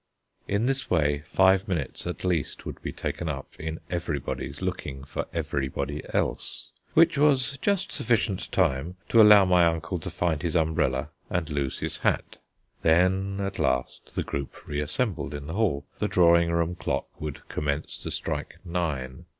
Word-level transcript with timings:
In 0.47 0.65
this 0.65 0.89
way, 0.89 1.21
five 1.27 1.67
minutes 1.67 2.07
at 2.07 2.23
least 2.25 2.65
would 2.65 2.81
be 2.81 2.91
taken 2.91 3.29
up 3.29 3.53
in 3.59 3.79
everybody's 3.87 4.59
looking 4.59 5.03
for 5.03 5.27
everybody 5.31 6.01
else, 6.11 6.71
which 6.95 7.19
was 7.19 7.59
just 7.61 7.91
sufficient 7.91 8.51
time 8.51 8.95
to 9.09 9.21
allow 9.21 9.45
my 9.45 9.63
uncle 9.67 9.99
to 9.99 10.09
find 10.09 10.41
his 10.41 10.55
umbrella 10.55 11.09
and 11.29 11.51
lose 11.51 11.77
his 11.77 11.99
hat. 11.99 12.37
Then, 12.81 13.39
at 13.41 13.59
last, 13.59 14.15
the 14.15 14.23
group 14.23 14.65
reassembled 14.65 15.35
in 15.35 15.45
the 15.45 15.53
hall, 15.53 15.85
the 15.99 16.07
drawing 16.07 16.51
room 16.51 16.73
clock 16.73 17.05
would 17.21 17.47
commence 17.47 17.95
to 17.99 18.09
strike 18.09 18.55
nine. 18.65 19.25